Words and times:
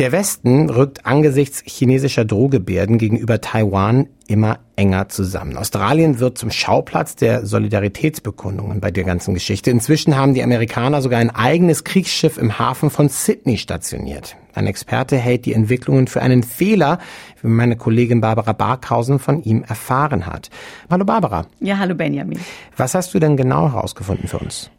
Der 0.00 0.12
Westen 0.12 0.70
rückt 0.70 1.04
angesichts 1.04 1.62
chinesischer 1.66 2.24
Drohgebärden 2.24 2.96
gegenüber 2.96 3.42
Taiwan 3.42 4.08
immer 4.26 4.60
enger 4.74 5.10
zusammen. 5.10 5.58
Australien 5.58 6.20
wird 6.20 6.38
zum 6.38 6.50
Schauplatz 6.50 7.16
der 7.16 7.44
Solidaritätsbekundungen 7.44 8.80
bei 8.80 8.90
der 8.90 9.04
ganzen 9.04 9.34
Geschichte. 9.34 9.70
Inzwischen 9.70 10.16
haben 10.16 10.32
die 10.32 10.42
Amerikaner 10.42 11.02
sogar 11.02 11.20
ein 11.20 11.28
eigenes 11.28 11.84
Kriegsschiff 11.84 12.38
im 12.38 12.58
Hafen 12.58 12.88
von 12.88 13.10
Sydney 13.10 13.58
stationiert. 13.58 14.36
Ein 14.54 14.66
Experte 14.66 15.18
hält 15.18 15.44
die 15.44 15.52
Entwicklungen 15.52 16.06
für 16.06 16.22
einen 16.22 16.44
Fehler, 16.44 16.98
wie 17.42 17.48
meine 17.48 17.76
Kollegin 17.76 18.22
Barbara 18.22 18.54
Barkhausen 18.54 19.18
von 19.18 19.42
ihm 19.42 19.64
erfahren 19.64 20.24
hat. 20.24 20.48
Hallo 20.88 21.04
Barbara. 21.04 21.44
Ja, 21.60 21.76
hallo 21.76 21.94
Benjamin. 21.94 22.40
Was 22.74 22.94
hast 22.94 23.12
du 23.12 23.18
denn 23.18 23.36
genau 23.36 23.70
herausgefunden 23.70 24.28
für 24.28 24.38
uns? 24.38 24.70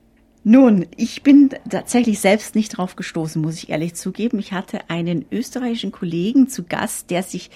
Nun, 0.43 0.87
ich 0.97 1.21
bin 1.21 1.49
tatsächlich 1.69 2.19
selbst 2.19 2.55
nicht 2.55 2.77
drauf 2.77 2.95
gestoßen, 2.95 3.41
muss 3.41 3.57
ich 3.57 3.69
ehrlich 3.69 3.93
zugeben. 3.93 4.39
Ich 4.39 4.53
hatte 4.53 4.89
einen 4.89 5.25
österreichischen 5.31 5.91
Kollegen 5.91 6.47
zu 6.47 6.63
Gast, 6.63 7.11
der 7.11 7.21
sich 7.21 7.51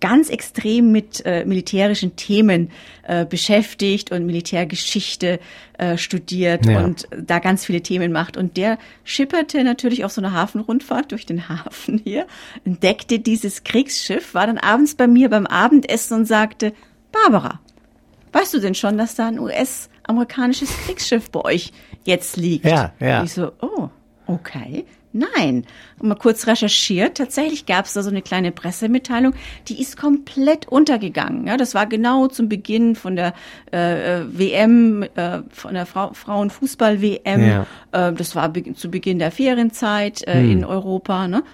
ganz 0.00 0.28
extrem 0.28 0.90
mit 0.90 1.24
äh, 1.24 1.44
militärischen 1.44 2.16
Themen 2.16 2.70
äh, 3.04 3.24
beschäftigt 3.24 4.10
und 4.10 4.26
Militärgeschichte 4.26 5.38
äh, 5.78 5.96
studiert 5.96 6.66
ja. 6.66 6.84
und 6.84 7.08
da 7.10 7.38
ganz 7.38 7.64
viele 7.64 7.82
Themen 7.82 8.12
macht. 8.12 8.36
Und 8.36 8.56
der 8.56 8.78
schipperte 9.04 9.62
natürlich 9.62 10.04
auf 10.04 10.12
so 10.12 10.20
einer 10.20 10.32
Hafenrundfahrt 10.32 11.12
durch 11.12 11.26
den 11.26 11.48
Hafen 11.48 12.00
hier, 12.04 12.26
entdeckte 12.64 13.18
dieses 13.18 13.64
Kriegsschiff, 13.64 14.34
war 14.34 14.46
dann 14.46 14.58
abends 14.58 14.94
bei 14.94 15.06
mir 15.06 15.28
beim 15.30 15.46
Abendessen 15.46 16.18
und 16.18 16.24
sagte, 16.26 16.72
Barbara, 17.12 17.60
weißt 18.32 18.54
du 18.54 18.60
denn 18.60 18.74
schon, 18.74 18.98
dass 18.98 19.14
da 19.14 19.28
ein 19.28 19.38
US-amerikanisches 20.04 20.70
Kriegsschiff 20.84 21.30
bei 21.30 21.40
euch 21.40 21.72
jetzt 22.04 22.36
liegt. 22.36 22.66
Ja, 22.66 22.92
ja. 23.00 23.20
Und 23.20 23.26
ich 23.26 23.32
so, 23.32 23.52
oh, 23.60 23.88
okay. 24.26 24.84
Nein. 25.16 25.64
Mal 26.02 26.16
kurz 26.16 26.48
recherchiert. 26.48 27.16
Tatsächlich 27.16 27.66
gab 27.66 27.84
es 27.84 27.92
da 27.92 28.02
so 28.02 28.10
eine 28.10 28.20
kleine 28.20 28.50
Pressemitteilung, 28.50 29.32
die 29.68 29.80
ist 29.80 29.96
komplett 29.96 30.66
untergegangen. 30.66 31.46
Ja, 31.46 31.56
das 31.56 31.72
war 31.72 31.86
genau 31.86 32.26
zum 32.26 32.48
Beginn 32.48 32.96
von 32.96 33.14
der 33.14 33.32
äh, 33.72 34.22
äh 34.22 34.24
WM, 34.26 35.04
äh, 35.14 35.42
von 35.50 35.74
der 35.74 35.86
Frau, 35.86 36.12
Frauenfußball-WM. 36.14 37.46
Ja. 37.46 37.66
Äh, 37.92 38.12
das 38.12 38.34
war 38.34 38.48
be 38.48 38.74
zu 38.74 38.90
Beginn 38.90 39.20
der 39.20 39.30
Ferienzeit 39.30 40.26
äh, 40.26 40.34
hm. 40.34 40.50
in 40.50 40.64
Europa. 40.64 41.28
Ne? 41.28 41.44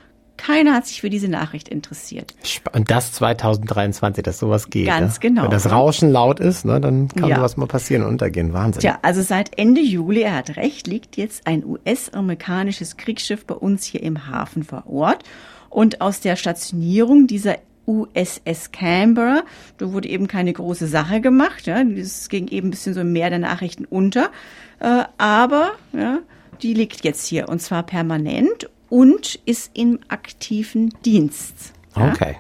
Keiner 0.41 0.73
hat 0.73 0.87
sich 0.87 1.03
für 1.03 1.11
diese 1.11 1.29
Nachricht 1.29 1.69
interessiert. 1.69 2.35
Und 2.73 2.91
das 2.91 3.13
2023, 3.13 4.25
dass 4.25 4.39
sowas 4.39 4.71
geht. 4.71 4.87
Ganz 4.87 5.17
ja? 5.17 5.21
genau. 5.21 5.43
Wenn 5.43 5.51
das 5.51 5.71
Rauschen 5.71 6.11
laut 6.11 6.41
ist, 6.41 6.65
ne, 6.65 6.81
dann 6.81 7.09
kann 7.09 7.29
ja. 7.29 7.37
sowas 7.37 7.59
mal 7.59 7.67
passieren 7.67 8.05
und 8.05 8.13
untergehen. 8.13 8.55
Wahnsinn. 8.55 8.81
Tja, 8.81 8.99
also 9.03 9.21
seit 9.21 9.59
Ende 9.59 9.83
Juli, 9.83 10.23
er 10.23 10.37
hat 10.37 10.57
recht, 10.57 10.87
liegt 10.87 11.19
jetzt 11.19 11.47
ein 11.47 11.63
US-amerikanisches 11.63 12.97
Kriegsschiff 12.97 13.45
bei 13.45 13.55
uns 13.55 13.85
hier 13.85 14.03
im 14.03 14.29
Hafen 14.29 14.63
vor 14.63 14.85
Ort. 14.87 15.25
Und 15.69 16.01
aus 16.01 16.21
der 16.21 16.37
Stationierung 16.37 17.27
dieser 17.27 17.57
USS 17.87 18.73
Canberra. 18.73 19.43
Da 19.79 19.93
wurde 19.93 20.09
eben 20.09 20.27
keine 20.27 20.53
große 20.53 20.87
Sache 20.87 21.21
gemacht. 21.21 21.67
Ja. 21.67 21.83
Das 21.85 22.29
ging 22.29 22.49
eben 22.49 22.69
ein 22.69 22.71
bisschen 22.71 22.95
so 22.95 23.01
im 23.01 23.13
Meer 23.13 23.31
der 23.31 23.41
Nachrichten 23.41 23.85
unter. 23.85 24.31
Äh, 24.79 25.05
aber 25.19 25.73
ja, 25.93 26.21
die 26.63 26.73
liegt 26.73 27.05
jetzt 27.05 27.27
hier 27.27 27.49
und 27.49 27.61
zwar 27.61 27.83
permanent 27.83 28.71
und 28.91 29.41
ist 29.47 29.71
im 29.75 29.99
aktiven 30.09 30.93
Dienst. 31.05 31.73
Ja? 31.97 32.13
Okay. 32.13 32.37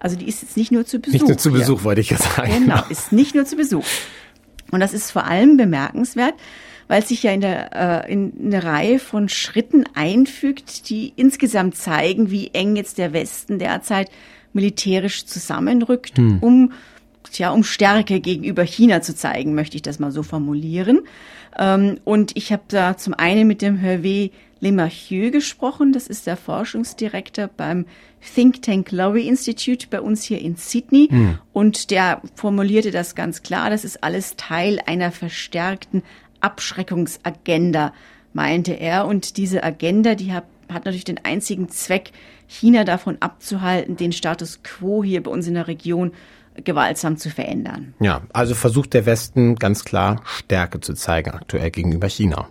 Also 0.00 0.16
die 0.16 0.26
ist 0.26 0.42
jetzt 0.42 0.56
nicht 0.56 0.72
nur 0.72 0.84
zu 0.84 0.98
Besuch. 0.98 1.12
Nicht 1.12 1.28
nur 1.28 1.38
zu 1.38 1.52
Besuch, 1.52 1.78
hier. 1.78 1.84
wollte 1.84 2.00
ich 2.00 2.10
ja 2.10 2.16
sagen. 2.18 2.52
Genau, 2.52 2.82
ist 2.90 3.12
nicht 3.12 3.34
nur 3.34 3.44
zu 3.44 3.56
Besuch. 3.56 3.84
Und 4.70 4.80
das 4.80 4.92
ist 4.92 5.12
vor 5.12 5.24
allem 5.24 5.56
bemerkenswert, 5.56 6.34
weil 6.88 7.02
es 7.02 7.08
sich 7.08 7.22
ja 7.22 7.32
in, 7.32 7.40
der, 7.40 8.04
äh, 8.04 8.12
in 8.12 8.32
eine 8.44 8.64
Reihe 8.64 8.98
von 8.98 9.28
Schritten 9.28 9.84
einfügt, 9.94 10.90
die 10.90 11.12
insgesamt 11.16 11.76
zeigen, 11.76 12.30
wie 12.30 12.48
eng 12.52 12.76
jetzt 12.76 12.98
der 12.98 13.12
Westen 13.12 13.58
derzeit 13.58 14.10
militärisch 14.52 15.26
zusammenrückt, 15.26 16.18
hm. 16.18 16.38
um 16.40 16.72
tja, 17.30 17.50
um 17.50 17.64
Stärke 17.64 18.20
gegenüber 18.20 18.62
China 18.62 19.02
zu 19.02 19.14
zeigen, 19.14 19.54
möchte 19.54 19.76
ich 19.76 19.82
das 19.82 19.98
mal 19.98 20.12
so 20.12 20.22
formulieren. 20.22 21.00
Ähm, 21.58 21.98
und 22.04 22.36
ich 22.36 22.52
habe 22.52 22.64
da 22.68 22.96
zum 22.96 23.14
einen 23.14 23.46
mit 23.46 23.62
dem 23.62 23.78
Hervé 23.78 24.30
Lemarchieu 24.64 25.30
gesprochen. 25.30 25.92
Das 25.92 26.06
ist 26.06 26.26
der 26.26 26.36
Forschungsdirektor 26.36 27.48
beim 27.48 27.86
Think 28.34 28.62
Tank 28.62 28.90
Lowry 28.90 29.28
Institute 29.28 29.86
bei 29.90 30.00
uns 30.00 30.24
hier 30.24 30.40
in 30.40 30.56
Sydney. 30.56 31.08
Mhm. 31.10 31.38
Und 31.52 31.90
der 31.90 32.22
formulierte 32.34 32.90
das 32.90 33.14
ganz 33.14 33.42
klar. 33.42 33.70
Das 33.70 33.84
ist 33.84 34.02
alles 34.02 34.36
Teil 34.36 34.80
einer 34.86 35.12
verstärkten 35.12 36.02
Abschreckungsagenda, 36.40 37.92
meinte 38.32 38.72
er. 38.72 39.06
Und 39.06 39.36
diese 39.36 39.62
Agenda, 39.62 40.14
die 40.14 40.32
hat, 40.32 40.44
hat 40.72 40.86
natürlich 40.86 41.04
den 41.04 41.24
einzigen 41.24 41.68
Zweck, 41.68 42.12
China 42.46 42.84
davon 42.84 43.18
abzuhalten, 43.20 43.96
den 43.96 44.12
Status 44.12 44.62
quo 44.62 45.04
hier 45.04 45.22
bei 45.22 45.30
uns 45.30 45.46
in 45.46 45.54
der 45.54 45.68
Region 45.68 46.12
gewaltsam 46.62 47.16
zu 47.16 47.30
verändern. 47.30 47.94
Ja, 48.00 48.22
also 48.32 48.54
versucht 48.54 48.94
der 48.94 49.06
Westen 49.06 49.56
ganz 49.56 49.84
klar 49.84 50.22
Stärke 50.24 50.80
zu 50.80 50.94
zeigen 50.94 51.30
aktuell 51.30 51.70
gegenüber 51.70 52.08
China. 52.08 52.48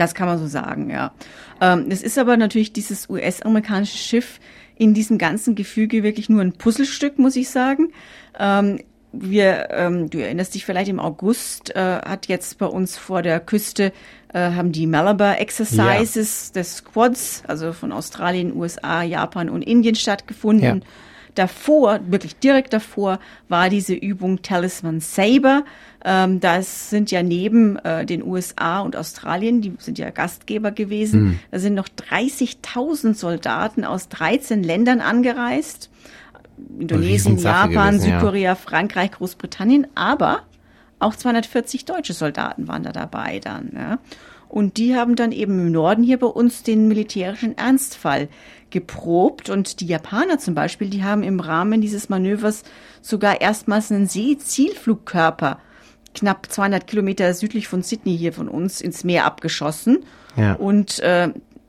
Das 0.00 0.14
kann 0.14 0.26
man 0.26 0.38
so 0.38 0.46
sagen, 0.46 0.88
ja. 0.88 1.12
Ähm, 1.60 1.88
es 1.90 2.02
ist 2.02 2.16
aber 2.16 2.38
natürlich 2.38 2.72
dieses 2.72 3.10
US-amerikanische 3.10 3.98
Schiff 3.98 4.40
in 4.74 4.94
diesem 4.94 5.18
ganzen 5.18 5.54
Gefüge 5.54 6.02
wirklich 6.02 6.30
nur 6.30 6.40
ein 6.40 6.54
Puzzlestück, 6.54 7.18
muss 7.18 7.36
ich 7.36 7.50
sagen. 7.50 7.92
Ähm, 8.38 8.80
wir, 9.12 9.68
ähm, 9.72 10.08
du 10.08 10.16
erinnerst 10.16 10.54
dich 10.54 10.64
vielleicht 10.64 10.88
im 10.88 11.00
August, 11.00 11.76
äh, 11.76 11.98
hat 12.00 12.28
jetzt 12.28 12.56
bei 12.56 12.64
uns 12.64 12.96
vor 12.96 13.20
der 13.20 13.40
Küste 13.40 13.92
äh, 14.32 14.38
haben 14.38 14.72
die 14.72 14.86
Malabar 14.86 15.38
Exercises 15.38 16.48
ja. 16.54 16.62
des 16.62 16.76
Squads, 16.76 17.42
also 17.46 17.74
von 17.74 17.92
Australien, 17.92 18.56
USA, 18.56 19.02
Japan 19.02 19.50
und 19.50 19.60
Indien 19.60 19.96
stattgefunden. 19.96 20.78
Ja. 20.78 20.86
Davor, 21.40 22.00
wirklich 22.06 22.36
direkt 22.36 22.74
davor, 22.74 23.18
war 23.48 23.70
diese 23.70 23.94
Übung 23.94 24.42
Talisman 24.42 25.00
Saber. 25.00 25.64
Ähm, 26.04 26.38
das 26.38 26.90
sind 26.90 27.10
ja 27.10 27.22
neben 27.22 27.76
äh, 27.76 28.04
den 28.04 28.22
USA 28.22 28.80
und 28.80 28.94
Australien, 28.94 29.62
die 29.62 29.72
sind 29.78 29.96
ja 29.96 30.10
Gastgeber 30.10 30.70
gewesen, 30.70 31.22
mhm. 31.22 31.38
da 31.50 31.58
sind 31.58 31.72
noch 31.72 31.88
30.000 31.88 33.14
Soldaten 33.14 33.86
aus 33.86 34.10
13 34.10 34.62
Ländern 34.62 35.00
angereist. 35.00 35.88
Indonesien, 36.78 37.38
Japan, 37.38 37.94
gewesen, 37.94 38.10
Südkorea, 38.10 38.50
ja. 38.50 38.54
Frankreich, 38.54 39.12
Großbritannien, 39.12 39.86
aber 39.94 40.42
auch 40.98 41.16
240 41.16 41.86
deutsche 41.86 42.12
Soldaten 42.12 42.68
waren 42.68 42.82
da 42.82 42.92
dabei 42.92 43.38
dann. 43.38 43.70
Ja. 43.74 43.98
Und 44.50 44.78
die 44.78 44.96
haben 44.96 45.14
dann 45.14 45.30
eben 45.30 45.58
im 45.60 45.72
Norden 45.72 46.02
hier 46.02 46.18
bei 46.18 46.26
uns 46.26 46.64
den 46.64 46.88
militärischen 46.88 47.56
Ernstfall 47.56 48.28
geprobt. 48.70 49.48
Und 49.48 49.80
die 49.80 49.86
Japaner 49.86 50.38
zum 50.38 50.54
Beispiel, 50.54 50.90
die 50.90 51.04
haben 51.04 51.22
im 51.22 51.38
Rahmen 51.38 51.80
dieses 51.80 52.08
Manövers 52.08 52.64
sogar 53.00 53.40
erstmals 53.40 53.92
einen 53.92 54.06
Seezielflugkörper 54.06 55.60
knapp 56.14 56.50
200 56.50 56.86
Kilometer 56.86 57.32
südlich 57.34 57.68
von 57.68 57.82
Sydney 57.82 58.18
hier 58.18 58.32
von 58.32 58.48
uns 58.48 58.80
ins 58.80 59.04
Meer 59.04 59.24
abgeschossen. 59.24 60.00
Ja. 60.36 60.54
Und 60.54 60.98
äh, 60.98 61.28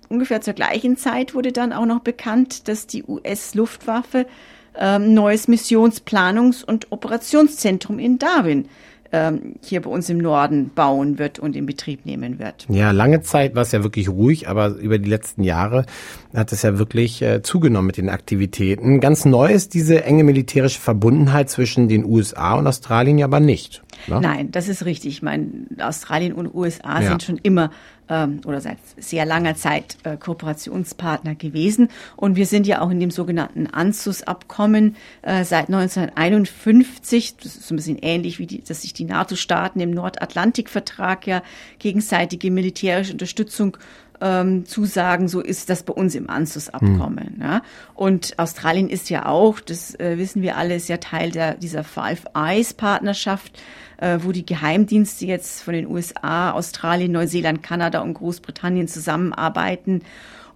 ungefähr 0.10 0.42
zur 0.42 0.54
gleichen 0.54 0.98
Zeit 0.98 1.36
wurde 1.36 1.52
dann 1.52 1.74
auch 1.74 1.86
noch 1.86 2.00
bekannt, 2.00 2.68
dass 2.68 2.88
die 2.88 3.04
US-Luftwaffe 3.04 4.26
äh, 4.74 4.98
neues 4.98 5.48
Missionsplanungs- 5.48 6.66
und 6.66 6.92
Operationszentrum 6.92 8.00
in 8.00 8.18
Darwin 8.18 8.68
ähm, 9.12 9.56
hier 9.62 9.82
bei 9.82 9.90
uns 9.90 10.10
im 10.10 10.18
Norden 10.18 10.72
bauen 10.74 11.20
wird 11.20 11.40
und 11.40 11.56
in 11.56 11.66
Betrieb 11.66 12.06
nehmen 12.06 12.40
wird. 12.40 12.66
Ja, 12.70 12.92
lange 12.92 13.22
Zeit 13.22 13.56
war 13.56 13.64
es 13.64 13.72
ja 13.72 13.84
wirklich 13.84 14.10
ruhig, 14.10 14.48
aber 14.48 14.70
über 14.70 15.00
die 15.00 15.10
letzten 15.10 15.44
Jahre 15.44 15.86
hat 16.34 16.52
es 16.52 16.62
ja 16.62 16.78
wirklich 16.78 17.22
äh, 17.22 17.42
zugenommen 17.42 17.88
mit 17.88 17.98
den 17.98 18.10
Aktivitäten. 18.10 19.00
Ganz 19.00 19.26
neu 19.26 19.52
ist 19.52 19.74
diese 19.74 20.04
enge 20.04 20.24
militärische 20.24 20.80
Verbundenheit 20.80 21.50
zwischen 21.50 21.88
den 21.88 22.06
USA 22.06 22.54
und 22.54 22.68
Australien 22.68 23.18
ja 23.18 23.26
aber 23.26 23.40
nicht. 23.40 23.82
Ne? 24.08 24.20
Nein, 24.22 24.52
das 24.52 24.68
ist 24.68 24.86
richtig. 24.86 25.14
Ich 25.14 25.22
meine, 25.22 25.48
Australien 25.80 26.34
und 26.34 26.54
USA 26.54 27.02
ja. 27.02 27.10
sind 27.10 27.24
schon 27.24 27.38
immer 27.38 27.72
ähm, 28.10 28.42
oder 28.46 28.62
seit 28.62 28.78
sehr 28.98 29.26
langer 29.26 29.56
Zeit 29.56 29.98
äh, 30.04 30.18
Kooperationspartner 30.18 31.36
gewesen. 31.36 31.90
Und 32.16 32.36
wir 32.36 32.46
sind 32.46 32.68
ja 32.68 32.82
auch 32.82 32.92
in 32.92 33.00
dem 33.00 33.12
sogenannten 33.12 33.68
ANZUS-Abkommen 33.68 34.96
äh, 35.22 35.44
seit 35.44 35.68
1951. 35.68 37.38
Das 37.38 37.56
ist 37.56 37.68
so 37.68 37.74
ein 37.74 37.78
bisschen 37.78 38.00
ähnlich 38.00 38.38
wie 38.38 38.48
die, 38.48 38.62
dass 38.62 38.82
sich 38.82 38.94
die 38.94 39.06
NATO-Staaten 39.06 39.80
im 39.80 39.92
Nordatlantikvertrag 39.92 41.26
ja 41.26 41.42
gegenseitige 41.80 42.52
militärische 42.52 43.14
Unterstützung 43.14 43.78
ähm, 44.22 44.66
zusagen, 44.66 45.28
so 45.28 45.42
ist 45.42 45.70
das 45.70 45.84
bei 45.84 45.94
uns 45.94 46.16
im 46.16 46.30
ANZUS-Abkommen. 46.30 47.36
Mhm. 47.38 47.42
Ja. 47.42 47.62
Und 47.96 48.38
Australien 48.38 48.90
ist 48.90 49.10
ja 49.10 49.26
auch, 49.26 49.60
das 49.60 50.00
äh, 50.00 50.18
wissen 50.18 50.42
wir 50.42 50.58
alle, 50.58 50.76
ist 50.76 50.90
ja 50.90 50.98
Teil 50.98 51.32
der, 51.32 51.56
dieser 51.56 51.84
Five 51.84 52.26
Eyes-Partnerschaft, 52.36 53.62
äh, 53.98 54.20
wo 54.22 54.32
die 54.32 54.46
Geheimdienste 54.46 55.26
jetzt 55.26 55.62
von 55.64 55.74
den 55.74 55.88
USA, 55.88 56.52
Australien, 56.52 57.12
Neuseeland, 57.12 57.64
Kanada 57.64 58.02
und 58.02 58.14
Großbritannien 58.14 58.88
zusammenarbeiten. 58.88 60.04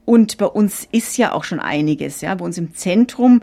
Und 0.06 0.38
bei 0.38 0.46
uns 0.46 0.88
ist 0.92 1.18
ja 1.18 1.34
auch 1.34 1.44
schon 1.44 1.60
einiges, 1.60 2.22
ja, 2.22 2.36
bei 2.36 2.46
uns 2.46 2.58
im 2.58 2.76
Zentrum 2.76 3.42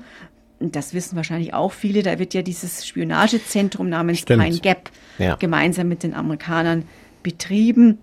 das 0.71 0.95
wissen 0.95 1.17
wahrscheinlich 1.17 1.55
auch 1.55 1.73
viele, 1.73 2.05
da 2.05 2.21
wird 2.21 2.35
ja 2.35 2.43
dieses 2.43 2.87
Spionagezentrum 2.87 3.89
namens 3.89 4.21
Stimmt. 4.21 4.45
Pine 4.45 4.59
Gap 4.59 4.91
ja. 5.19 5.35
gemeinsam 5.35 5.89
mit 5.89 6.05
den 6.05 6.15
Amerikanern 6.15 6.85
betrieben. 7.25 7.99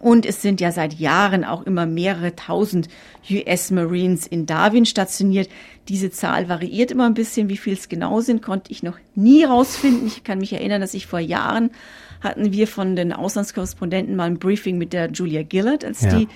Und 0.00 0.26
es 0.26 0.42
sind 0.42 0.60
ja 0.60 0.70
seit 0.70 0.94
Jahren 0.94 1.44
auch 1.44 1.62
immer 1.64 1.84
mehrere 1.84 2.36
tausend 2.36 2.88
US 3.30 3.70
Marines 3.70 4.26
in 4.26 4.46
Darwin 4.46 4.86
stationiert. 4.86 5.48
Diese 5.88 6.10
Zahl 6.10 6.48
variiert 6.48 6.90
immer 6.92 7.06
ein 7.06 7.14
bisschen. 7.14 7.48
Wie 7.48 7.56
viel 7.56 7.72
es 7.72 7.88
genau 7.88 8.20
sind, 8.20 8.42
konnte 8.42 8.70
ich 8.70 8.82
noch 8.82 8.96
nie 9.16 9.44
rausfinden. 9.44 10.06
Ich 10.06 10.22
kann 10.22 10.38
mich 10.38 10.52
erinnern, 10.52 10.80
dass 10.80 10.94
ich 10.94 11.06
vor 11.06 11.18
Jahren 11.18 11.70
hatten 12.20 12.52
wir 12.52 12.66
von 12.66 12.96
den 12.96 13.12
Auslandskorrespondenten 13.12 14.16
mal 14.16 14.24
ein 14.24 14.38
Briefing 14.38 14.78
mit 14.78 14.92
der 14.92 15.10
Julia 15.10 15.42
Gillard, 15.42 15.84
als 15.84 16.02
ja. 16.02 16.16
die 16.16 16.28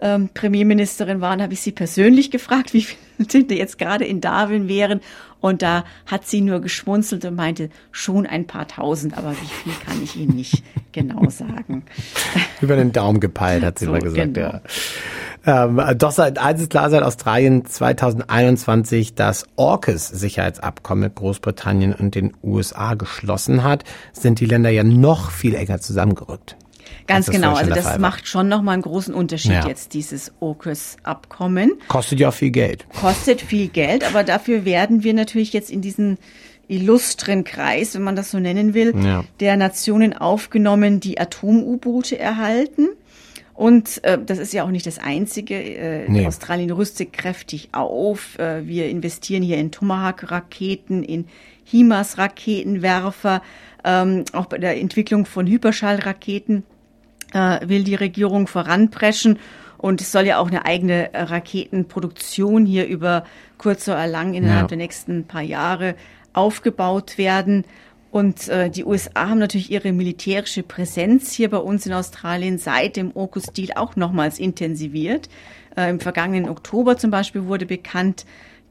ähm, 0.00 0.28
Premierministerin 0.34 1.20
waren, 1.20 1.40
habe 1.40 1.52
ich 1.52 1.60
sie 1.60 1.72
persönlich 1.72 2.30
gefragt, 2.30 2.72
wie 2.74 2.82
viele 2.82 3.54
jetzt 3.54 3.78
gerade 3.78 4.04
in 4.04 4.20
Darwin 4.20 4.68
wären. 4.68 5.00
Und 5.40 5.60
da 5.60 5.84
hat 6.06 6.26
sie 6.26 6.40
nur 6.40 6.60
geschmunzelt 6.60 7.24
und 7.26 7.34
meinte, 7.34 7.68
schon 7.92 8.26
ein 8.26 8.46
paar 8.46 8.66
tausend, 8.66 9.18
aber 9.18 9.32
wie 9.32 9.46
viel 9.46 9.72
kann 9.84 10.02
ich 10.02 10.16
Ihnen 10.16 10.34
nicht 10.36 10.62
genau 10.92 11.28
sagen. 11.28 11.84
Über 12.62 12.76
den 12.76 12.92
Daumen 12.92 13.20
gepeilt, 13.20 13.62
hat 13.62 13.78
sie 13.78 13.84
so, 13.86 13.90
mal 13.90 14.00
gesagt, 14.00 14.34
genau. 14.34 14.48
ja. 14.48 14.60
Ähm, 15.46 15.80
doch 15.98 16.12
seit 16.12 16.38
eins 16.38 16.60
ist 16.60 16.70
klar, 16.70 16.90
seit 16.90 17.02
Australien 17.02 17.64
2021 17.66 19.14
das 19.14 19.44
AUKUS-Sicherheitsabkommen 19.56 21.04
mit 21.04 21.14
Großbritannien 21.16 21.92
und 21.92 22.14
den 22.14 22.32
USA 22.42 22.94
geschlossen 22.94 23.62
hat, 23.62 23.84
sind 24.12 24.40
die 24.40 24.46
Länder 24.46 24.70
ja 24.70 24.84
noch 24.84 25.30
viel 25.30 25.54
enger 25.54 25.80
zusammengerückt. 25.80 26.56
Ganz 27.06 27.26
genau, 27.30 27.54
also 27.54 27.70
das 27.70 27.98
macht 27.98 28.26
schon 28.26 28.48
nochmal 28.48 28.74
einen 28.74 28.82
großen 28.82 29.14
Unterschied 29.14 29.52
ja. 29.52 29.66
jetzt, 29.66 29.92
dieses 29.92 30.32
AUKUS-Abkommen. 30.40 31.72
Kostet 31.88 32.20
ja 32.20 32.30
viel 32.30 32.50
Geld. 32.50 32.86
Kostet 32.98 33.42
viel 33.42 33.68
Geld, 33.68 34.04
aber 34.04 34.24
dafür 34.24 34.64
werden 34.64 35.02
wir 35.02 35.12
natürlich 35.12 35.52
jetzt 35.52 35.70
in 35.70 35.82
diesen 35.82 36.18
illustren 36.66 37.44
Kreis, 37.44 37.94
wenn 37.94 38.02
man 38.02 38.16
das 38.16 38.30
so 38.30 38.38
nennen 38.38 38.72
will, 38.72 38.94
ja. 39.04 39.24
der 39.40 39.56
Nationen 39.56 40.14
aufgenommen, 40.14 41.00
die 41.00 41.20
Atom-U-Boote 41.20 42.18
erhalten. 42.18 42.88
Und 43.54 44.02
äh, 44.02 44.18
das 44.24 44.38
ist 44.38 44.52
ja 44.52 44.64
auch 44.64 44.70
nicht 44.70 44.86
das 44.86 44.98
Einzige. 44.98 45.54
Äh, 45.54 46.10
nee. 46.10 46.26
Australien 46.26 46.72
rüstet 46.72 47.12
kräftig 47.12 47.68
auf. 47.72 48.38
Äh, 48.38 48.66
wir 48.66 48.88
investieren 48.88 49.42
hier 49.42 49.58
in 49.58 49.70
Tomahawk-Raketen, 49.70 51.04
in 51.04 51.26
HIMARS-Raketenwerfer, 51.64 53.42
ähm, 53.84 54.24
auch 54.32 54.46
bei 54.46 54.58
der 54.58 54.80
Entwicklung 54.80 55.24
von 55.24 55.46
Hyperschallraketen 55.46 56.64
äh, 57.32 57.68
will 57.68 57.84
die 57.84 57.94
Regierung 57.94 58.48
voranpreschen. 58.48 59.38
Und 59.78 60.00
es 60.00 60.10
soll 60.10 60.26
ja 60.26 60.38
auch 60.38 60.48
eine 60.48 60.64
eigene 60.64 61.12
äh, 61.12 61.22
Raketenproduktion 61.22 62.66
hier 62.66 62.86
über 62.86 63.24
kurz 63.58 63.86
oder 63.86 64.06
lang 64.06 64.34
innerhalb 64.34 64.62
ja. 64.62 64.68
der 64.68 64.78
nächsten 64.78 65.26
paar 65.26 65.42
Jahre 65.42 65.94
aufgebaut 66.32 67.18
werden. 67.18 67.64
Und 68.14 68.48
äh, 68.48 68.70
die 68.70 68.84
USA 68.84 69.28
haben 69.30 69.40
natürlich 69.40 69.72
ihre 69.72 69.90
militärische 69.90 70.62
Präsenz 70.62 71.32
hier 71.32 71.50
bei 71.50 71.56
uns 71.56 71.84
in 71.84 71.92
Australien 71.92 72.58
seit 72.58 72.94
dem 72.94 73.10
AUKUS-Deal 73.16 73.72
auch 73.74 73.96
nochmals 73.96 74.38
intensiviert. 74.38 75.28
Äh, 75.76 75.90
Im 75.90 75.98
vergangenen 75.98 76.48
Oktober 76.48 76.96
zum 76.96 77.10
Beispiel 77.10 77.46
wurde 77.46 77.66
bekannt, 77.66 78.24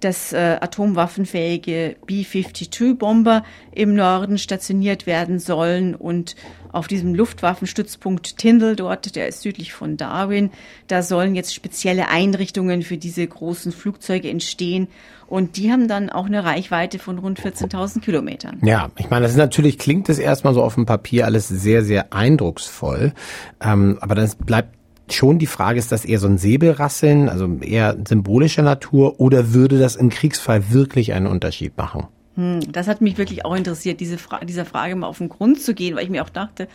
dass 0.03 0.33
äh, 0.33 0.57
atomwaffenfähige 0.59 1.95
B-52-Bomber 2.05 3.43
im 3.71 3.95
Norden 3.95 4.37
stationiert 4.37 5.05
werden 5.05 5.39
sollen 5.39 5.95
und 5.95 6.35
auf 6.71 6.87
diesem 6.87 7.13
Luftwaffenstützpunkt 7.13 8.37
Tyndall 8.37 8.75
dort, 8.75 9.15
der 9.15 9.27
ist 9.27 9.41
südlich 9.41 9.73
von 9.73 9.95
Darwin, 9.95 10.49
da 10.87 11.03
sollen 11.03 11.35
jetzt 11.35 11.53
spezielle 11.53 12.09
Einrichtungen 12.09 12.81
für 12.81 12.97
diese 12.97 13.25
großen 13.25 13.71
Flugzeuge 13.71 14.29
entstehen 14.29 14.87
und 15.27 15.57
die 15.57 15.71
haben 15.71 15.87
dann 15.87 16.09
auch 16.09 16.25
eine 16.25 16.43
Reichweite 16.43 16.99
von 16.99 17.19
rund 17.19 17.39
14.000 17.39 18.01
Kilometern. 18.01 18.59
Ja, 18.63 18.89
ich 18.97 19.09
meine, 19.09 19.23
das 19.23 19.31
ist 19.31 19.37
natürlich, 19.37 19.77
klingt 19.77 20.09
das 20.09 20.19
erstmal 20.19 20.53
so 20.53 20.63
auf 20.63 20.75
dem 20.75 20.85
Papier 20.85 21.25
alles 21.25 21.47
sehr, 21.47 21.83
sehr 21.83 22.13
eindrucksvoll, 22.13 23.13
ähm, 23.61 23.97
aber 24.01 24.15
das 24.15 24.35
bleibt 24.35 24.75
schon 25.15 25.39
die 25.39 25.47
Frage, 25.47 25.79
ist 25.79 25.91
das 25.91 26.05
eher 26.05 26.19
so 26.19 26.27
ein 26.27 26.37
Säbelrasseln, 26.37 27.29
also 27.29 27.47
eher 27.61 27.97
symbolischer 28.07 28.61
Natur, 28.61 29.19
oder 29.19 29.53
würde 29.53 29.79
das 29.79 29.95
im 29.95 30.09
Kriegsfall 30.09 30.71
wirklich 30.71 31.13
einen 31.13 31.27
Unterschied 31.27 31.77
machen? 31.77 32.07
Hm, 32.35 32.71
das 32.71 32.87
hat 32.87 33.01
mich 33.01 33.17
wirklich 33.17 33.45
auch 33.45 33.55
interessiert, 33.55 33.99
diese 33.99 34.17
Fra 34.17 34.43
dieser 34.43 34.65
Frage 34.65 34.95
mal 34.95 35.07
auf 35.07 35.19
den 35.19 35.29
Grund 35.29 35.61
zu 35.61 35.73
gehen, 35.73 35.95
weil 35.95 36.03
ich 36.03 36.09
mir 36.09 36.23
auch 36.23 36.29
dachte, 36.29 36.67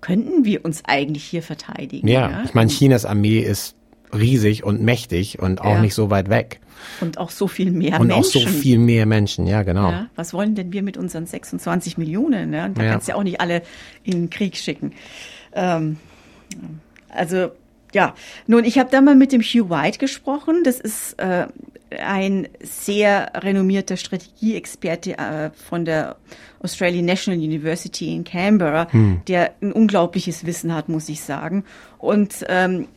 könnten 0.00 0.44
wir 0.44 0.64
uns 0.64 0.82
eigentlich 0.84 1.24
hier 1.24 1.42
verteidigen? 1.42 2.08
Ja, 2.08 2.30
ja? 2.30 2.42
ich 2.44 2.54
meine, 2.54 2.70
Chinas 2.70 3.04
Armee 3.04 3.38
ist 3.38 3.76
riesig 4.12 4.64
und 4.64 4.82
mächtig 4.82 5.38
und 5.38 5.60
auch 5.60 5.74
ja. 5.74 5.80
nicht 5.80 5.94
so 5.94 6.10
weit 6.10 6.28
weg. 6.28 6.60
Und 7.00 7.18
auch 7.18 7.30
so 7.30 7.48
viel 7.48 7.70
mehr 7.70 8.00
und 8.00 8.08
Menschen. 8.08 8.40
Und 8.40 8.46
auch 8.46 8.52
so 8.52 8.58
viel 8.58 8.78
mehr 8.78 9.06
Menschen, 9.06 9.46
ja, 9.46 9.62
genau. 9.62 9.90
Ja, 9.90 10.06
was 10.16 10.34
wollen 10.34 10.54
denn 10.54 10.72
wir 10.72 10.82
mit 10.82 10.96
unseren 10.96 11.26
26 11.26 11.98
Millionen? 11.98 12.50
Ne? 12.50 12.70
Da 12.74 12.84
kannst 12.84 13.08
du 13.08 13.12
ja 13.12 13.16
auch 13.16 13.22
nicht 13.22 13.40
alle 13.40 13.62
in 14.02 14.12
den 14.12 14.30
Krieg 14.30 14.56
schicken. 14.56 14.92
Ähm, 15.54 15.96
also 17.08 17.50
ja, 17.94 18.14
nun, 18.46 18.64
ich 18.64 18.78
habe 18.78 18.90
da 18.90 19.00
mal 19.00 19.14
mit 19.14 19.32
dem 19.32 19.40
Hugh 19.40 19.70
White 19.70 19.98
gesprochen. 19.98 20.62
Das 20.64 20.80
ist 20.80 21.18
äh, 21.18 21.46
ein 21.98 22.48
sehr 22.60 23.30
renommierter 23.36 23.96
Strategieexperte 23.96 25.16
äh, 25.16 25.50
von 25.50 25.84
der 25.84 26.16
Australian 26.60 27.04
National 27.04 27.38
University 27.40 28.14
in 28.14 28.24
Canberra, 28.24 28.90
hm. 28.90 29.22
der 29.28 29.54
ein 29.62 29.72
unglaubliches 29.72 30.44
Wissen 30.44 30.74
hat, 30.74 30.88
muss 30.88 31.08
ich 31.08 31.20
sagen. 31.22 31.64
Und 31.98 32.44
ähm, 32.48 32.88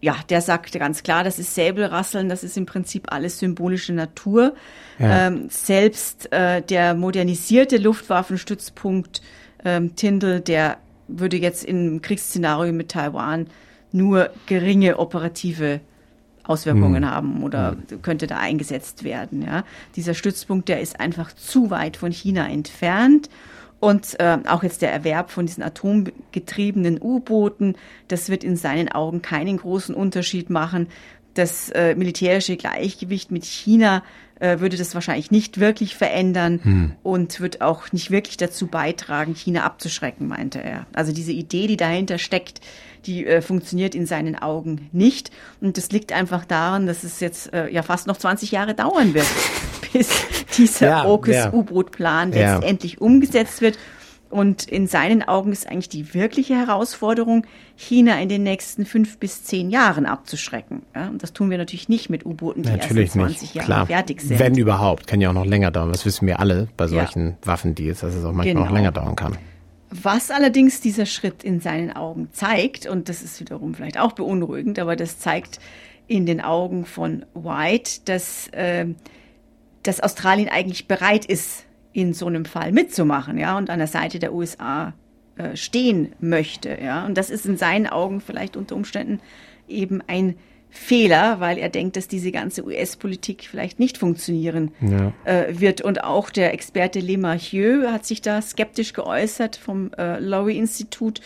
ja, 0.00 0.16
der 0.28 0.40
sagte 0.40 0.80
ganz 0.80 1.04
klar, 1.04 1.22
das 1.22 1.38
ist 1.38 1.54
Säbelrasseln, 1.54 2.28
das 2.28 2.42
ist 2.42 2.56
im 2.56 2.66
Prinzip 2.66 3.12
alles 3.12 3.38
symbolische 3.38 3.92
Natur. 3.92 4.54
Ja. 4.98 5.28
Ähm, 5.28 5.46
selbst 5.50 6.32
äh, 6.32 6.62
der 6.62 6.94
modernisierte 6.94 7.76
Luftwaffenstützpunkt 7.76 9.22
ähm, 9.64 9.94
Tyndall, 9.94 10.40
der 10.40 10.78
würde 11.06 11.36
jetzt 11.36 11.64
im 11.64 12.02
Kriegsszenario 12.02 12.72
mit 12.72 12.88
Taiwan 12.88 13.46
nur 13.94 14.30
geringe 14.46 14.98
operative 14.98 15.80
Auswirkungen 16.44 17.04
hm. 17.04 17.10
haben 17.10 17.42
oder 17.42 17.76
hm. 17.88 18.02
könnte 18.02 18.26
da 18.26 18.38
eingesetzt 18.38 19.04
werden. 19.04 19.42
Ja. 19.42 19.64
Dieser 19.96 20.14
Stützpunkt, 20.14 20.68
der 20.68 20.80
ist 20.80 21.00
einfach 21.00 21.32
zu 21.32 21.70
weit 21.70 21.96
von 21.96 22.12
China 22.12 22.48
entfernt. 22.48 23.28
Und 23.80 24.20
äh, 24.20 24.38
auch 24.46 24.62
jetzt 24.62 24.82
der 24.82 24.92
Erwerb 24.92 25.32
von 25.32 25.46
diesen 25.46 25.64
atomgetriebenen 25.64 27.00
U-Booten, 27.02 27.74
das 28.06 28.28
wird 28.28 28.44
in 28.44 28.56
seinen 28.56 28.88
Augen 28.88 29.22
keinen 29.22 29.56
großen 29.56 29.92
Unterschied 29.92 30.50
machen. 30.50 30.86
Das 31.34 31.68
äh, 31.70 31.96
militärische 31.96 32.56
Gleichgewicht 32.56 33.32
mit 33.32 33.44
China 33.44 34.04
äh, 34.38 34.60
würde 34.60 34.76
das 34.76 34.94
wahrscheinlich 34.94 35.32
nicht 35.32 35.58
wirklich 35.58 35.96
verändern 35.96 36.60
hm. 36.62 36.92
und 37.02 37.40
wird 37.40 37.60
auch 37.60 37.90
nicht 37.92 38.10
wirklich 38.12 38.36
dazu 38.36 38.68
beitragen, 38.68 39.34
China 39.34 39.64
abzuschrecken, 39.64 40.28
meinte 40.28 40.62
er. 40.62 40.86
Also 40.92 41.12
diese 41.12 41.32
Idee, 41.32 41.66
die 41.66 41.76
dahinter 41.76 42.18
steckt, 42.18 42.60
die 43.06 43.26
äh, 43.26 43.42
funktioniert 43.42 43.94
in 43.94 44.06
seinen 44.06 44.36
Augen 44.36 44.88
nicht. 44.92 45.30
Und 45.60 45.76
das 45.76 45.90
liegt 45.90 46.12
einfach 46.12 46.44
daran, 46.44 46.86
dass 46.86 47.04
es 47.04 47.20
jetzt 47.20 47.52
äh, 47.52 47.68
ja 47.68 47.82
fast 47.82 48.06
noch 48.06 48.16
20 48.16 48.50
Jahre 48.50 48.74
dauern 48.74 49.14
wird, 49.14 49.26
bis 49.92 50.08
dieser 50.56 50.86
ja, 50.86 51.04
AUKUS-U-Boot-Plan 51.04 52.32
ja. 52.32 52.54
letztendlich 52.56 53.00
umgesetzt 53.00 53.60
wird. 53.60 53.78
Und 54.32 54.64
in 54.64 54.86
seinen 54.86 55.22
Augen 55.22 55.52
ist 55.52 55.68
eigentlich 55.68 55.90
die 55.90 56.14
wirkliche 56.14 56.56
Herausforderung, 56.56 57.46
China 57.76 58.18
in 58.18 58.30
den 58.30 58.42
nächsten 58.42 58.86
fünf 58.86 59.18
bis 59.18 59.44
zehn 59.44 59.68
Jahren 59.68 60.06
abzuschrecken. 60.06 60.80
Ja, 60.94 61.08
und 61.08 61.22
das 61.22 61.34
tun 61.34 61.50
wir 61.50 61.58
natürlich 61.58 61.90
nicht 61.90 62.08
mit 62.08 62.24
U-Booten, 62.24 62.62
die 62.62 62.70
natürlich 62.70 63.14
erst 63.14 63.16
in 63.16 63.20
20 63.20 63.54
Jahren 63.54 63.66
Klar. 63.66 63.86
fertig 63.86 64.22
sind. 64.22 64.38
Wenn 64.38 64.56
überhaupt, 64.56 65.06
kann 65.06 65.20
ja 65.20 65.28
auch 65.28 65.34
noch 65.34 65.44
länger 65.44 65.70
dauern. 65.70 65.92
Das 65.92 66.06
wissen 66.06 66.26
wir 66.26 66.40
alle 66.40 66.68
bei 66.78 66.86
solchen 66.86 67.26
ja. 67.26 67.36
Waffendeals, 67.42 68.00
dass 68.00 68.14
es 68.14 68.24
auch 68.24 68.32
manchmal 68.32 68.54
genau. 68.54 68.64
noch 68.64 68.72
länger 68.72 68.92
dauern 68.92 69.16
kann. 69.16 69.36
Was 69.94 70.30
allerdings 70.30 70.80
dieser 70.80 71.04
Schritt 71.04 71.44
in 71.44 71.60
seinen 71.60 71.92
Augen 71.92 72.28
zeigt, 72.32 72.86
und 72.86 73.10
das 73.10 73.22
ist 73.22 73.38
wiederum 73.40 73.74
vielleicht 73.74 73.98
auch 73.98 74.12
beunruhigend, 74.12 74.78
aber 74.78 74.96
das 74.96 75.18
zeigt 75.18 75.60
in 76.06 76.24
den 76.24 76.40
Augen 76.40 76.86
von 76.86 77.26
White, 77.34 78.00
dass, 78.06 78.48
äh, 78.48 78.86
dass 79.82 80.00
Australien 80.00 80.48
eigentlich 80.48 80.88
bereit 80.88 81.26
ist, 81.26 81.66
in 81.92 82.14
so 82.14 82.26
einem 82.26 82.46
Fall 82.46 82.72
mitzumachen, 82.72 83.36
ja, 83.36 83.58
und 83.58 83.68
an 83.68 83.78
der 83.78 83.86
Seite 83.86 84.18
der 84.18 84.32
USA 84.32 84.94
äh, 85.36 85.56
stehen 85.56 86.14
möchte. 86.20 86.78
Ja? 86.82 87.04
Und 87.04 87.16
das 87.16 87.30
ist 87.30 87.44
in 87.44 87.56
seinen 87.56 87.86
Augen 87.86 88.20
vielleicht 88.20 88.56
unter 88.56 88.76
Umständen 88.76 89.20
eben 89.68 90.02
ein 90.06 90.36
Fehler, 90.74 91.38
weil 91.38 91.58
er 91.58 91.68
denkt, 91.68 91.96
dass 91.96 92.08
diese 92.08 92.32
ganze 92.32 92.64
US-Politik 92.64 93.46
vielleicht 93.48 93.78
nicht 93.78 93.98
funktionieren 93.98 94.72
ja. 94.80 95.12
äh, 95.24 95.60
wird. 95.60 95.82
Und 95.82 96.02
auch 96.02 96.30
der 96.30 96.54
Experte 96.54 96.98
Le 96.98 97.18
Marchieu 97.18 97.92
hat 97.92 98.06
sich 98.06 98.22
da 98.22 98.40
skeptisch 98.40 98.94
geäußert 98.94 99.56
vom 99.56 99.92
äh, 99.98 100.18
Lowry-Institut, 100.18 101.20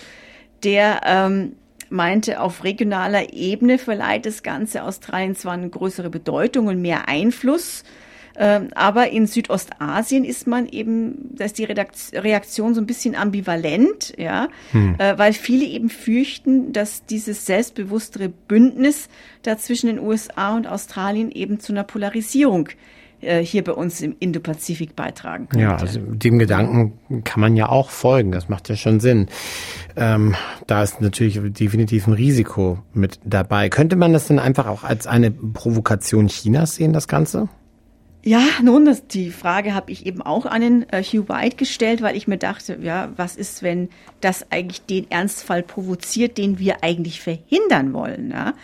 der 0.65 1.01
ähm, 1.05 1.53
meinte, 1.91 2.41
auf 2.41 2.65
regionaler 2.65 3.33
Ebene 3.33 3.79
verleiht 3.79 4.27
das 4.27 4.43
Ganze 4.43 4.83
Australien 4.83 5.37
zwar 5.37 5.53
eine 5.53 5.71
größere 5.71 6.11
Bedeutung 6.11 6.67
und 6.67 6.83
mehr 6.83 7.09
Einfluss, 7.09 7.85
aber 8.75 9.11
in 9.11 9.27
Südostasien 9.27 10.25
ist 10.25 10.47
man 10.47 10.67
eben, 10.69 11.31
da 11.35 11.45
ist 11.45 11.59
die 11.59 11.65
Reaktion 11.65 12.75
so 12.75 12.81
ein 12.81 12.87
bisschen 12.87 13.15
ambivalent, 13.15 14.13
ja, 14.19 14.49
hm. 14.73 14.97
Äh, 14.99 15.17
weil 15.19 15.33
viele 15.33 15.65
eben 15.65 15.89
fürchten, 15.89 16.73
dass 16.73 17.07
dieses 17.07 17.47
selbstbewusstere 17.47 18.29
Bündnis 18.29 19.09
da 19.43 19.57
zwischen 19.59 19.87
den 19.87 19.99
USA 19.99 20.55
und 20.55 20.67
Australien 20.67 21.31
eben 21.31 21.61
zu 21.61 21.73
einer 21.73 21.85
Polarisierung 21.85 22.69
äh, 23.23 23.43
hier 23.43 23.65
bei 23.65 23.73
uns 23.73 24.03
im 24.03 24.15
Indo-Pazifik 24.19 24.95
beitragen 24.95 25.49
könnte. 25.49 25.65
Ja, 25.65 25.77
also 25.77 26.01
dem 26.01 26.39
Gedanken 26.39 27.23
kann 27.25 27.41
man 27.41 27.57
ja 27.57 27.69
auch 27.69 27.89
folgen. 27.89 28.33
Das 28.33 28.51
macht 28.51 28.69
ja 28.69 28.77
schon 28.77 29.01
Sinn. 29.01 29.29
Ähm, 29.97 30.35
da 30.67 30.83
ist 30.83 31.01
natürlich 31.01 31.41
definitiv 31.55 32.07
ein 32.07 32.13
Risiko 32.13 32.79
mit 32.93 33.19
dabei. 33.25 33.71
Könnte 33.71 33.97
man 33.97 34.13
das 34.13 34.27
denn 34.27 34.39
einfach 34.39 34.67
auch 34.67 34.85
als 34.85 35.07
eine 35.07 35.31
Provokation 35.31 36.29
Chinas 36.29 36.75
sehen, 36.75 36.93
das 36.93 37.09
Ganze? 37.09 37.49
Ja, 38.27 38.43
nun, 38.61 38.85
das, 38.87 39.07
die 39.07 39.31
Frage 39.31 39.73
habe 39.73 39.93
ich 39.93 40.05
eben 40.05 40.21
auch 40.21 40.47
an 40.47 40.61
den 40.61 40.91
äh, 40.91 41.01
Hugh 41.01 41.29
White 41.29 41.55
gestellt, 41.55 42.03
weil 42.03 42.17
ich 42.17 42.27
mir 42.27 42.39
dachte, 42.39 42.77
ja, 42.83 43.13
was 43.15 43.37
ist, 43.37 43.63
wenn 43.63 43.89
das 44.21 44.51
eigentlich 44.51 44.83
den 44.85 45.09
Ernstfall 45.13 45.63
provoziert, 45.63 46.37
den 46.37 46.59
wir 46.59 46.83
eigentlich 46.83 47.21
verhindern 47.21 47.93
wollen? 47.93 48.33
Ja? 48.33 48.55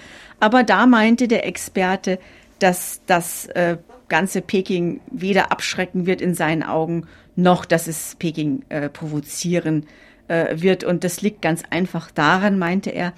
Aber 0.40 0.64
da 0.64 0.86
meinte 0.86 1.28
der 1.28 1.46
Experte, 1.46 2.18
dass 2.58 3.02
das 3.06 3.46
äh, 3.50 3.76
ganze 4.08 4.42
Peking 4.42 5.00
weder 5.12 5.52
abschrecken 5.52 6.06
wird 6.06 6.20
in 6.22 6.34
seinen 6.34 6.64
Augen, 6.64 7.06
noch 7.36 7.64
dass 7.64 7.86
es 7.86 8.16
Peking 8.16 8.64
äh, 8.68 8.88
provozieren 8.88 9.86
äh, 10.26 10.60
wird. 10.60 10.82
Und 10.82 11.04
das 11.04 11.22
liegt 11.22 11.40
ganz 11.40 11.62
einfach 11.70 12.10
daran, 12.10 12.58
meinte 12.58 12.90
er, 12.90 13.12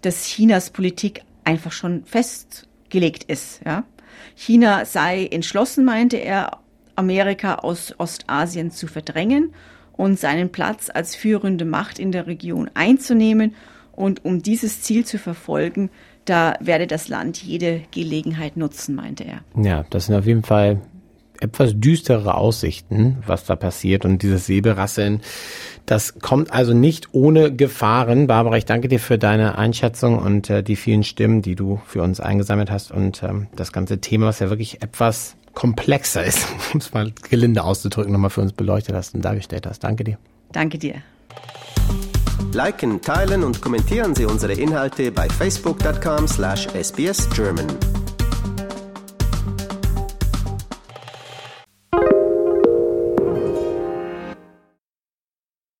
dass 0.00 0.24
Chinas 0.24 0.70
Politik 0.70 1.20
einfach 1.44 1.72
schon 1.72 2.06
festgelegt 2.06 3.24
ist. 3.24 3.60
Ja? 3.66 3.84
China 4.34 4.84
sei 4.84 5.26
entschlossen, 5.26 5.84
meinte 5.84 6.16
er, 6.16 6.58
Amerika 6.96 7.56
aus 7.56 7.94
Ostasien 7.98 8.70
zu 8.70 8.86
verdrängen 8.86 9.54
und 9.92 10.18
seinen 10.18 10.50
Platz 10.50 10.90
als 10.92 11.14
führende 11.14 11.64
Macht 11.64 11.98
in 11.98 12.12
der 12.12 12.26
Region 12.26 12.70
einzunehmen. 12.74 13.54
Und 13.92 14.24
um 14.24 14.42
dieses 14.42 14.82
Ziel 14.82 15.04
zu 15.04 15.18
verfolgen, 15.18 15.90
da 16.24 16.54
werde 16.60 16.86
das 16.86 17.08
Land 17.08 17.42
jede 17.42 17.82
Gelegenheit 17.90 18.56
nutzen, 18.56 18.94
meinte 18.94 19.24
er. 19.24 19.40
Ja, 19.62 19.84
das 19.90 20.06
sind 20.06 20.14
auf 20.14 20.26
jeden 20.26 20.42
Fall 20.42 20.80
etwas 21.40 21.72
düstere 21.74 22.34
Aussichten, 22.34 23.18
was 23.26 23.44
da 23.46 23.56
passiert 23.56 24.04
und 24.04 24.22
dieses 24.22 24.46
Säbelrasseln, 24.46 25.20
das 25.90 26.20
kommt 26.20 26.52
also 26.52 26.72
nicht 26.72 27.08
ohne 27.12 27.52
Gefahren. 27.52 28.28
Barbara, 28.28 28.56
ich 28.56 28.64
danke 28.64 28.86
dir 28.86 29.00
für 29.00 29.18
deine 29.18 29.58
Einschätzung 29.58 30.18
und 30.18 30.48
äh, 30.48 30.62
die 30.62 30.76
vielen 30.76 31.02
Stimmen, 31.02 31.42
die 31.42 31.56
du 31.56 31.80
für 31.84 32.02
uns 32.02 32.20
eingesammelt 32.20 32.70
hast 32.70 32.92
und 32.92 33.24
ähm, 33.24 33.48
das 33.56 33.72
ganze 33.72 34.00
Thema, 34.00 34.26
was 34.26 34.38
ja 34.38 34.50
wirklich 34.50 34.82
etwas 34.82 35.34
komplexer 35.52 36.24
ist, 36.24 36.46
um 36.72 36.78
es 36.78 36.94
mal 36.94 37.12
gelinde 37.28 37.64
auszudrücken, 37.64 38.12
nochmal 38.12 38.30
für 38.30 38.40
uns 38.40 38.52
beleuchtet 38.52 38.94
hast 38.94 39.16
und 39.16 39.24
dargestellt 39.24 39.66
hast. 39.66 39.82
Danke 39.82 40.04
dir. 40.04 40.16
Danke 40.52 40.78
dir. 40.78 40.94
Liken, 42.52 43.00
teilen 43.00 43.42
und 43.42 43.60
kommentieren 43.60 44.14
Sie 44.14 44.26
unsere 44.26 44.52
Inhalte 44.52 45.10
bei 45.10 45.28
facebook.com 45.28 46.28
slash 46.28 46.68
sbsgerman. 46.68 47.66